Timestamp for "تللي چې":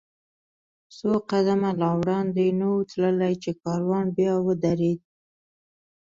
2.91-3.51